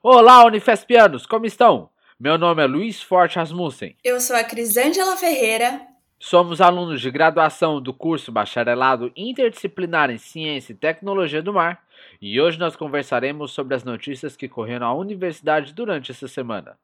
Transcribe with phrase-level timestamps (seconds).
[0.00, 1.90] Olá, Unifespianos, como estão?
[2.20, 3.96] Meu nome é Luiz Forte Rasmussen.
[4.04, 5.80] Eu sou a Crisângela Ferreira.
[6.20, 11.82] Somos alunos de graduação do curso Bacharelado Interdisciplinar em Ciência e Tecnologia do Mar
[12.22, 16.78] e hoje nós conversaremos sobre as notícias que correram à universidade durante essa semana.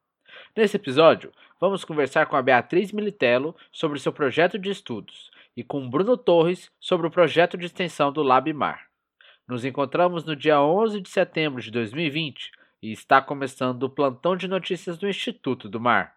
[0.53, 5.89] Nesse episódio, vamos conversar com a Beatriz Militello sobre seu projeto de estudos e com
[5.89, 8.87] Bruno Torres sobre o projeto de extensão do LabMar.
[9.47, 12.51] Nos encontramos no dia 11 de setembro de 2020
[12.85, 16.13] e está começando o plantão de notícias do Instituto do Mar.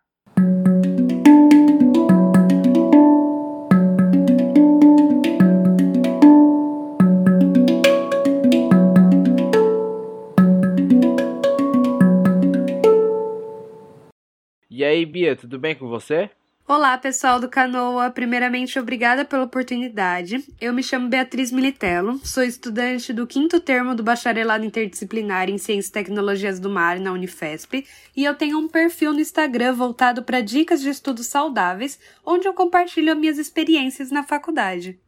[14.71, 16.31] E aí, Bia, tudo bem com você?
[16.71, 18.11] Olá, pessoal do Canoa.
[18.11, 20.45] Primeiramente, obrigada pela oportunidade.
[20.61, 25.89] Eu me chamo Beatriz Militello, sou estudante do quinto termo do Bacharelado Interdisciplinar em Ciências
[25.89, 30.43] e Tecnologias do Mar na Unifesp e eu tenho um perfil no Instagram voltado para
[30.43, 35.01] dicas de estudos saudáveis, onde eu compartilho minhas experiências na faculdade.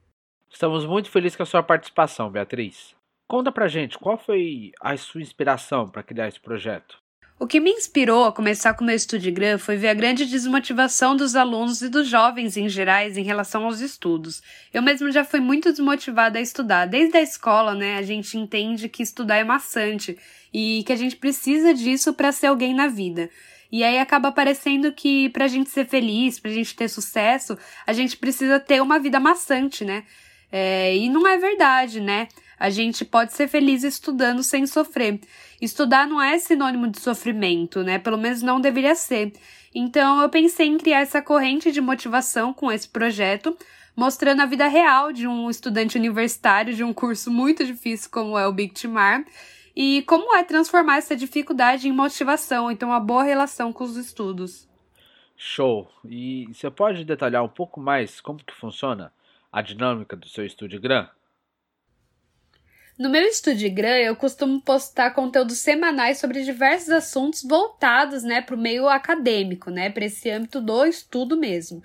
[0.49, 2.97] Estamos muito felizes com a sua participação, Beatriz.
[3.29, 6.97] Conta pra gente qual foi a sua inspiração para criar esse projeto.
[7.41, 11.35] O que me inspirou a começar com meu Estudigram foi ver a grande desmotivação dos
[11.35, 14.43] alunos e dos jovens em gerais em relação aos estudos.
[14.75, 16.85] Eu mesmo já fui muito desmotivada a estudar.
[16.85, 20.19] Desde a escola, né, a gente entende que estudar é maçante
[20.53, 23.31] e que a gente precisa disso para ser alguém na vida.
[23.73, 28.19] E aí acaba parecendo que pra gente ser feliz, pra gente ter sucesso, a gente
[28.19, 30.05] precisa ter uma vida maçante, né?
[30.53, 32.29] É, e não é verdade, né?
[32.61, 35.19] A gente pode ser feliz estudando sem sofrer.
[35.63, 37.99] Estudar não é sinônimo de sofrimento, né?
[37.99, 39.33] Pelo menos não deveria ser.
[39.75, 43.57] Então eu pensei em criar essa corrente de motivação com esse projeto,
[43.97, 48.47] mostrando a vida real de um estudante universitário de um curso muito difícil como é
[48.47, 49.25] o Big Timar
[49.75, 54.69] e como é transformar essa dificuldade em motivação, então uma boa relação com os estudos.
[55.35, 55.91] Show!
[56.05, 59.11] E você pode detalhar um pouco mais como que funciona
[59.51, 61.09] a dinâmica do seu Estudigram?
[62.99, 68.59] No meu Estudigram, eu costumo postar conteúdos semanais sobre diversos assuntos voltados, né, para o
[68.59, 71.83] meio acadêmico, né, para esse âmbito do estudo mesmo.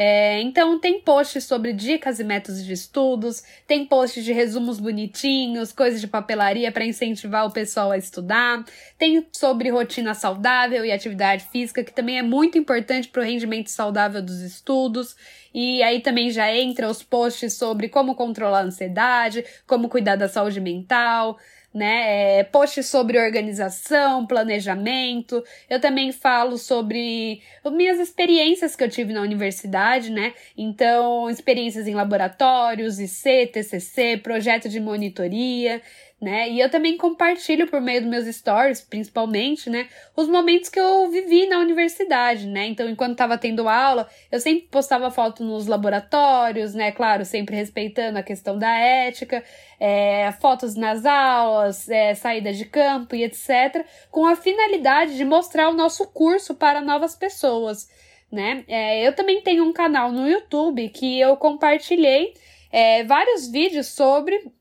[0.00, 5.72] É, então, tem posts sobre dicas e métodos de estudos, tem posts de resumos bonitinhos,
[5.72, 8.64] coisas de papelaria para incentivar o pessoal a estudar,
[8.96, 13.70] tem sobre rotina saudável e atividade física, que também é muito importante para o rendimento
[13.70, 15.16] saudável dos estudos.
[15.52, 20.28] E aí também já entra os posts sobre como controlar a ansiedade, como cuidar da
[20.28, 21.36] saúde mental
[21.72, 22.38] né?
[22.38, 25.42] É, posts sobre organização, planejamento.
[25.68, 30.32] Eu também falo sobre minhas experiências que eu tive na universidade, né?
[30.56, 35.82] Então, experiências em laboratórios, IC, TCC, projeto de monitoria
[36.20, 36.50] né?
[36.50, 41.08] E eu também compartilho por meio dos meus stories, principalmente, né, os momentos que eu
[41.10, 42.66] vivi na universidade, né?
[42.66, 46.90] Então, enquanto estava tendo aula, eu sempre postava foto nos laboratórios, né?
[46.90, 49.44] Claro, sempre respeitando a questão da ética,
[49.78, 55.68] é, fotos nas aulas, é, saída de campo e etc., com a finalidade de mostrar
[55.68, 57.88] o nosso curso para novas pessoas,
[58.30, 58.64] né?
[58.66, 62.34] É, eu também tenho um canal no YouTube que eu compartilhei
[62.72, 64.57] é, vários vídeos sobre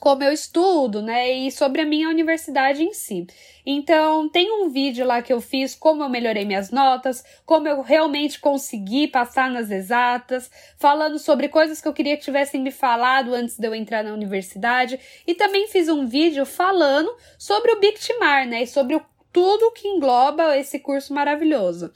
[0.00, 3.26] como eu estudo, né, e sobre a minha universidade em si.
[3.64, 7.80] Então, tem um vídeo lá que eu fiz como eu melhorei minhas notas, como eu
[7.80, 13.34] realmente consegui passar nas exatas, falando sobre coisas que eu queria que tivessem me falado
[13.34, 18.46] antes de eu entrar na universidade, e também fiz um vídeo falando sobre o Bictimar,
[18.46, 21.90] né, e sobre o, tudo que engloba esse curso maravilhoso.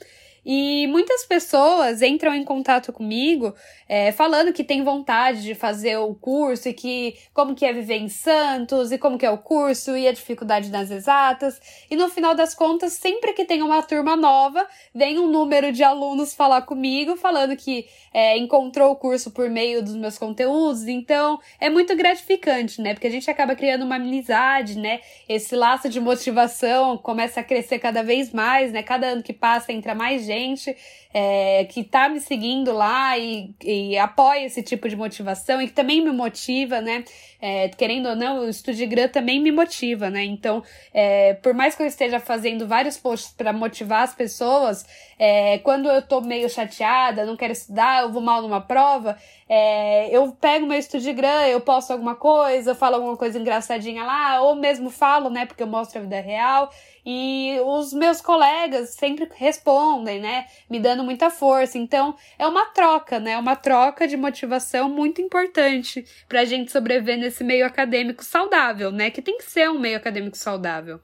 [0.45, 3.53] E muitas pessoas entram em contato comigo
[3.87, 7.97] é, falando que tem vontade de fazer o curso e que como que é viver
[7.97, 11.59] em Santos e como que é o curso e a dificuldade das exatas.
[11.89, 15.83] E no final das contas, sempre que tem uma turma nova, vem um número de
[15.83, 20.87] alunos falar comigo falando que é, encontrou o curso por meio dos meus conteúdos.
[20.87, 22.93] Então é muito gratificante, né?
[22.93, 24.99] Porque a gente acaba criando uma amizade, né?
[25.27, 28.83] Esse laço de motivação começa a crescer cada vez mais, né?
[28.83, 30.75] Cada ano que passa entra mais gente
[31.11, 35.73] é, que tá me seguindo lá e, e apoia esse tipo de motivação e que
[35.73, 37.03] também me motiva, né?
[37.41, 40.23] É, querendo ou não, o Estudigram também me motiva, né?
[40.23, 40.61] Então,
[40.93, 44.85] é, por mais que eu esteja fazendo vários posts para motivar as pessoas,
[45.17, 49.17] é, quando eu tô meio chateada, não quero estudar, eu vou mal numa prova,
[49.47, 54.41] é, eu pego meu Estudigram, eu posto alguma coisa, eu falo alguma coisa engraçadinha lá,
[54.41, 55.47] ou mesmo falo, né?
[55.47, 56.69] Porque eu mostro a vida real.
[57.05, 60.45] E os meus colegas sempre respondem, né?
[60.69, 61.77] Me dando muita força.
[61.77, 63.37] Então, é uma troca, né?
[63.37, 69.09] Uma troca de motivação muito importante para a gente sobreviver nesse meio acadêmico saudável, né?
[69.09, 70.99] Que tem que ser um meio acadêmico saudável.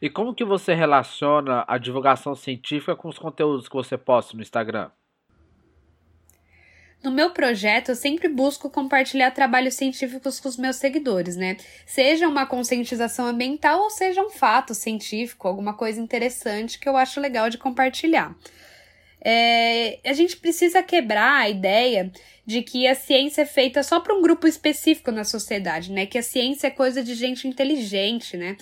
[0.00, 4.42] E como que você relaciona a divulgação científica com os conteúdos que você posta no
[4.42, 4.90] Instagram?
[7.02, 11.56] No meu projeto, eu sempre busco compartilhar trabalhos científicos com os meus seguidores, né?
[11.86, 17.18] Seja uma conscientização ambiental ou seja um fato científico, alguma coisa interessante que eu acho
[17.18, 18.36] legal de compartilhar.
[19.22, 22.12] É, a gente precisa quebrar a ideia
[22.44, 26.04] de que a ciência é feita só para um grupo específico na sociedade, né?
[26.04, 28.56] Que a ciência é coisa de gente inteligente, né?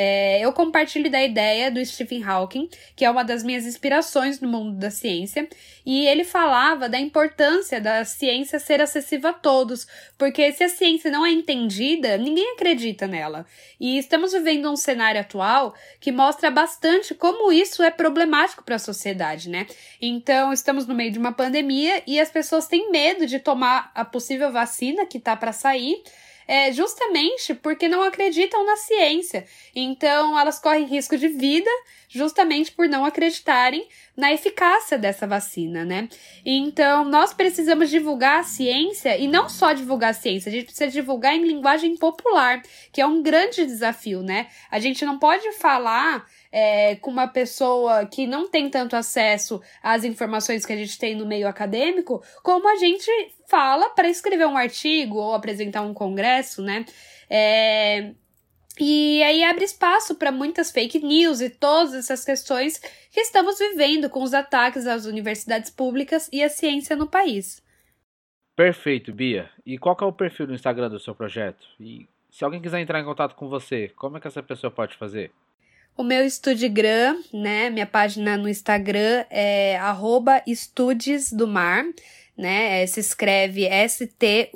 [0.00, 4.48] É, eu compartilho da ideia do Stephen Hawking, que é uma das minhas inspirações no
[4.48, 5.48] mundo da ciência,
[5.84, 11.10] e ele falava da importância da ciência ser acessível a todos, porque se a ciência
[11.10, 13.44] não é entendida, ninguém acredita nela.
[13.80, 18.78] E estamos vivendo um cenário atual que mostra bastante como isso é problemático para a
[18.78, 19.66] sociedade, né?
[20.00, 24.04] Então, estamos no meio de uma pandemia e as pessoas têm medo de tomar a
[24.04, 26.00] possível vacina que está para sair
[26.48, 29.44] é, justamente porque não acreditam na ciência.
[29.76, 31.70] Então, elas correm risco de vida
[32.08, 33.86] justamente por não acreditarem
[34.16, 36.08] na eficácia dessa vacina, né?
[36.44, 40.90] Então, nós precisamos divulgar a ciência e não só divulgar a ciência, a gente precisa
[40.90, 44.46] divulgar em linguagem popular, que é um grande desafio, né?
[44.70, 50.02] A gente não pode falar é, com uma pessoa que não tem tanto acesso às
[50.02, 53.10] informações que a gente tem no meio acadêmico, como a gente
[53.48, 56.84] fala para escrever um artigo ou apresentar um congresso, né?
[57.30, 58.12] É,
[58.78, 62.78] e aí abre espaço para muitas fake news e todas essas questões
[63.10, 67.62] que estamos vivendo com os ataques às universidades públicas e à ciência no país.
[68.54, 69.50] Perfeito, Bia.
[69.64, 71.66] E qual é o perfil no Instagram do seu projeto?
[71.80, 74.96] E se alguém quiser entrar em contato com você, como é que essa pessoa pode
[74.96, 75.32] fazer?
[75.96, 77.70] O meu Estudigram, né?
[77.70, 81.84] Minha página no Instagram é arroba Estudes do Mar,
[82.38, 82.82] né?
[82.82, 84.54] É, se escreve S-T-U-D-I-S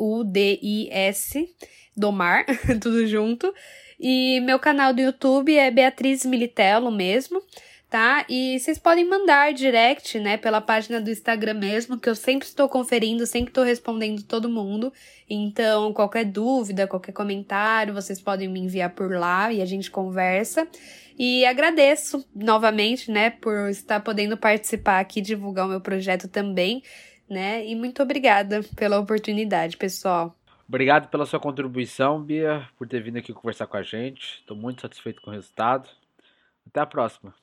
[1.96, 2.46] do Mar,
[2.80, 3.52] tudo junto.
[3.98, 7.42] E meu canal do YouTube é Beatriz Militello mesmo,
[7.88, 8.24] tá?
[8.28, 12.68] E vocês podem mandar direct, né, pela página do Instagram mesmo, que eu sempre estou
[12.68, 14.92] conferindo, sempre estou respondendo todo mundo.
[15.28, 20.66] Então, qualquer dúvida, qualquer comentário, vocês podem me enviar por lá e a gente conversa.
[21.18, 26.82] E agradeço novamente, né, por estar podendo participar aqui, divulgar o meu projeto também,
[27.32, 27.66] né?
[27.66, 30.36] E muito obrigada pela oportunidade, pessoal.
[30.68, 34.38] Obrigado pela sua contribuição, Bia, por ter vindo aqui conversar com a gente.
[34.40, 35.88] Estou muito satisfeito com o resultado.
[36.66, 37.34] Até a próxima.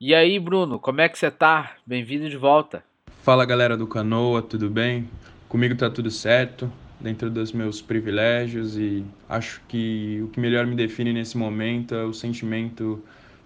[0.00, 1.76] E aí, Bruno, como é que você tá?
[1.86, 2.84] Bem-vindo de volta.
[3.22, 5.08] Fala galera do Canoa, tudo bem?
[5.48, 6.70] Comigo tá tudo certo
[7.00, 12.04] dentro dos meus privilégios e acho que o que melhor me define nesse momento é
[12.04, 13.02] o sentimento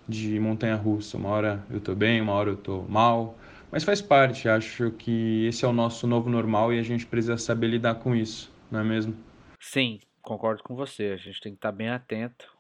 [0.09, 1.17] de montanha russa.
[1.17, 3.37] Uma hora eu tô bem, uma hora eu tô mal,
[3.71, 4.49] mas faz parte.
[4.49, 8.15] Acho que esse é o nosso novo normal e a gente precisa saber lidar com
[8.15, 9.15] isso, não é mesmo?
[9.61, 11.13] Sim, concordo com você.
[11.13, 12.57] A gente tem que estar bem atento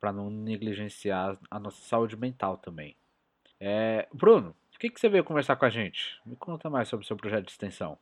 [0.00, 2.96] para não negligenciar a nossa saúde mental também.
[3.60, 4.06] É...
[4.12, 6.20] Bruno, por que, que você veio conversar com a gente?
[6.26, 7.96] Me conta mais sobre o seu projeto de extensão.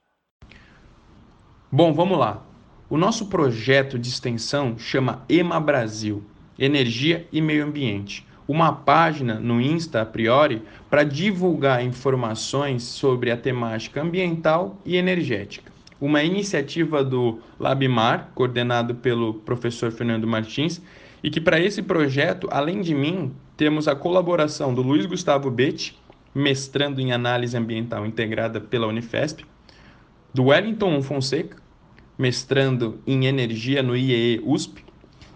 [1.71, 2.45] Bom, vamos lá.
[2.91, 6.25] O nosso projeto de extensão chama EMA Brasil
[6.59, 13.37] Energia e Meio Ambiente uma página no Insta a priori para divulgar informações sobre a
[13.37, 15.71] temática ambiental e energética.
[16.01, 20.83] Uma iniciativa do Labmar, coordenado pelo professor Fernando Martins,
[21.23, 25.97] e que para esse projeto, além de mim, temos a colaboração do Luiz Gustavo Betti,
[26.35, 29.45] mestrando em análise ambiental integrada pela Unifesp,
[30.35, 31.57] do Wellington Fonseca,
[32.19, 34.85] mestrando em energia no IEE USP,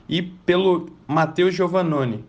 [0.08, 2.24] e pelo Matheus Giovannoni,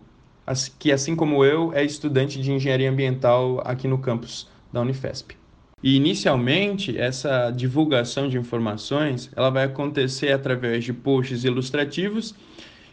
[0.78, 5.36] que assim como eu é estudante de engenharia ambiental aqui no campus da Unifesp.
[5.82, 12.34] E inicialmente essa divulgação de informações ela vai acontecer através de posts ilustrativos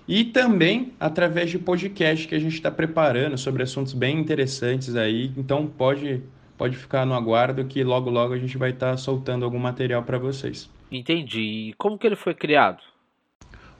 [0.08, 5.32] e também através de podcast que a gente está preparando sobre assuntos bem interessantes aí.
[5.36, 6.22] Então pode
[6.58, 10.04] pode ficar no aguardo que logo logo a gente vai estar tá soltando algum material
[10.04, 10.70] para vocês.
[10.92, 11.70] Entendi.
[11.70, 12.82] E como que ele foi criado?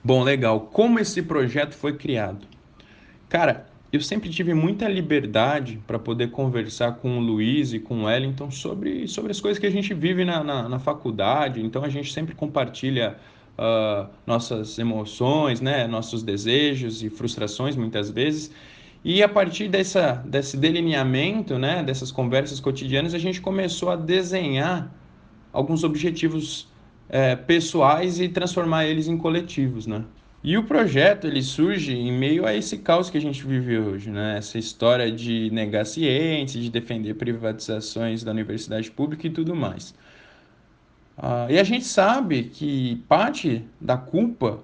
[0.02, 0.60] Bom, legal.
[0.60, 2.46] Como esse projeto foi criado?
[3.28, 8.04] Cara, eu sempre tive muita liberdade para poder conversar com o Luiz e com o
[8.04, 11.64] Wellington sobre, sobre as coisas que a gente vive na, na, na faculdade.
[11.64, 13.16] Então a gente sempre compartilha
[13.58, 15.86] uh, nossas emoções, né?
[15.86, 18.52] nossos desejos e frustrações muitas vezes.
[19.04, 24.92] E a partir dessa, desse delineamento, né, dessas conversas cotidianas, a gente começou a desenhar
[25.52, 26.68] alguns objetivos
[27.08, 30.04] é, pessoais e transformar eles em coletivos, né?
[30.42, 34.10] E o projeto ele surge em meio a esse caos que a gente vive hoje,
[34.10, 34.38] né?
[34.38, 39.94] Essa história de negar ciência, de defender privatizações da universidade pública e tudo mais.
[41.18, 44.60] Ah, e a gente sabe que parte da culpa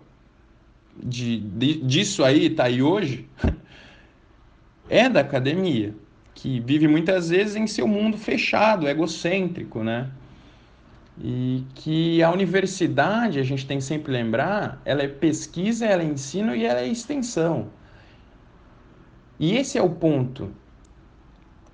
[1.02, 3.26] de, de, disso aí está aí hoje
[4.88, 5.95] é da academia,
[6.35, 10.11] que vive muitas vezes em seu mundo fechado, egocêntrico, né?
[11.21, 16.07] E que a universidade, a gente tem que sempre lembrar, ela é pesquisa, ela é
[16.07, 17.69] ensino e ela é extensão.
[19.38, 20.50] E esse é o ponto.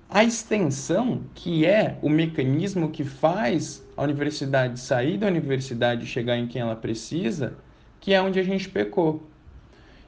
[0.09, 6.35] A extensão, que é o mecanismo que faz a universidade sair da universidade e chegar
[6.35, 7.53] em quem ela precisa,
[7.99, 9.29] que é onde a gente pecou.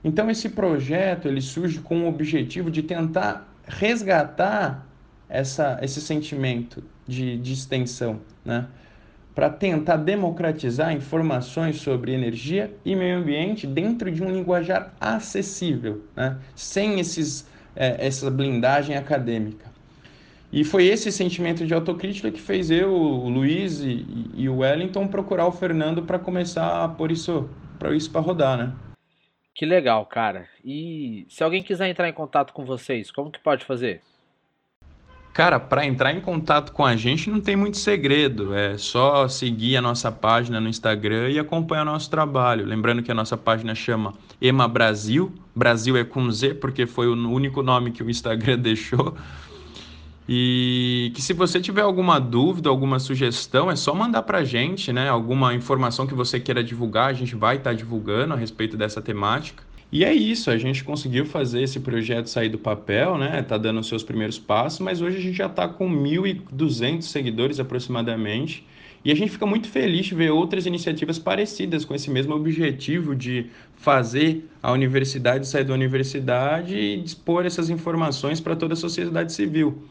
[0.04, 4.88] Então esse projeto ele surge com o objetivo de tentar resgatar
[5.30, 8.68] essa, esse sentimento de, de extensão, né?
[9.34, 16.38] Para tentar democratizar informações sobre energia e meio ambiente dentro de um linguajar acessível, né?
[16.56, 19.72] sem esses, é, essa blindagem acadêmica.
[20.52, 25.08] E foi esse sentimento de autocrítica que fez eu, o Luiz e, e o Wellington
[25.08, 28.74] procurar o Fernando para começar a pôr isso para isso para rodar, né?
[29.56, 30.48] Que legal, cara.
[30.64, 34.02] E se alguém quiser entrar em contato com vocês, como que pode fazer?
[35.34, 39.78] Cara, para entrar em contato com a gente não tem muito segredo, é só seguir
[39.78, 42.66] a nossa página no Instagram e acompanhar o nosso trabalho.
[42.66, 47.14] Lembrando que a nossa página chama Ema Brasil, Brasil é com Z porque foi o
[47.14, 49.16] único nome que o Instagram deixou.
[50.28, 54.92] E que se você tiver alguma dúvida, alguma sugestão, é só mandar para a gente,
[54.94, 55.10] né?
[55.10, 59.02] Alguma informação que você queira divulgar, a gente vai estar tá divulgando a respeito dessa
[59.02, 59.64] temática.
[59.92, 63.42] E é isso, a gente conseguiu fazer esse projeto sair do papel, né?
[63.42, 67.60] Tá dando os seus primeiros passos, mas hoje a gente já está com 1.200 seguidores
[67.60, 68.66] aproximadamente.
[69.04, 73.16] E a gente fica muito feliz de ver outras iniciativas parecidas com esse mesmo objetivo
[73.16, 79.34] de fazer a universidade sair da universidade e dispor essas informações para toda a sociedade
[79.34, 79.84] civil.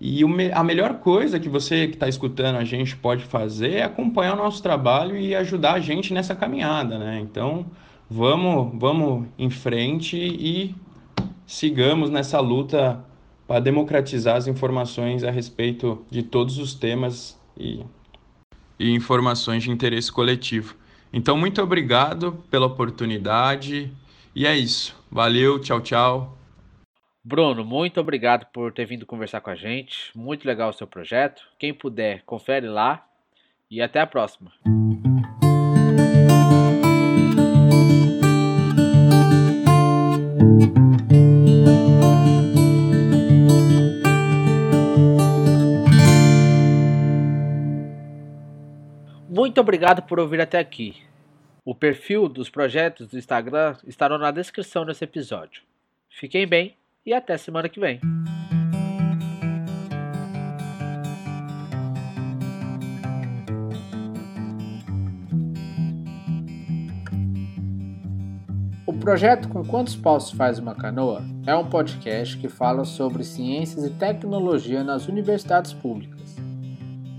[0.00, 0.22] E
[0.52, 4.36] a melhor coisa que você que está escutando a gente pode fazer é acompanhar o
[4.36, 7.18] nosso trabalho e ajudar a gente nessa caminhada, né?
[7.20, 7.66] Então,
[8.08, 10.74] vamos, vamos em frente e
[11.46, 13.04] sigamos nessa luta
[13.46, 17.84] para democratizar as informações a respeito de todos os temas e,
[18.78, 20.76] e informações de interesse coletivo.
[21.12, 23.92] Então, muito obrigado pela oportunidade
[24.34, 24.94] e é isso.
[25.10, 26.38] Valeu, tchau, tchau.
[27.24, 30.10] Bruno, muito obrigado por ter vindo conversar com a gente.
[30.14, 31.42] Muito legal o seu projeto.
[31.58, 33.04] Quem puder, confere lá.
[33.68, 34.52] E até a próxima.
[49.36, 50.96] Muito obrigado por ouvir até aqui.
[51.62, 55.62] O perfil dos projetos do Instagram estarão na descrição desse episódio.
[56.08, 56.74] Fiquem bem
[57.04, 58.00] e até semana que vem.
[68.86, 73.84] O projeto Com Quantos Paus Faz Uma Canoa é um podcast que fala sobre ciências
[73.84, 76.15] e tecnologia nas universidades públicas.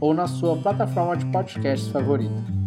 [0.00, 2.63] ou na sua plataforma de podcasts favorita.